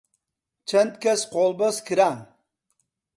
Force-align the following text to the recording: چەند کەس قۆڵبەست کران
چەند 0.69 0.93
کەس 1.03 1.21
قۆڵبەست 1.33 1.81
کران 1.87 2.19